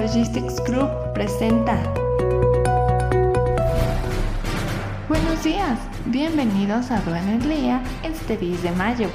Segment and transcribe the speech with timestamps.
[0.00, 1.74] Logistics Group presenta.
[5.08, 9.08] Buenos días, bienvenidos a Aduana Día este 10 de mayo.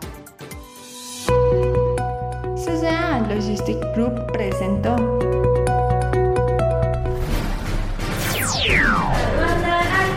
[2.55, 5.42] CCA Logistic Group presentó.